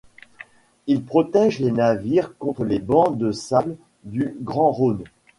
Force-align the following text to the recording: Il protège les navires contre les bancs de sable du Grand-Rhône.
Il 0.87 1.03
protège 1.03 1.59
les 1.59 1.71
navires 1.71 2.35
contre 2.39 2.65
les 2.65 2.79
bancs 2.79 3.15
de 3.19 3.31
sable 3.31 3.77
du 4.03 4.35
Grand-Rhône. 4.41 5.03